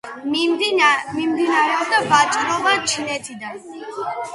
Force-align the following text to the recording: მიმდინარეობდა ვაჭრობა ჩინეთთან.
მიმდინარეობდა 0.35 2.03
ვაჭრობა 2.09 2.77
ჩინეთთან. 2.91 3.67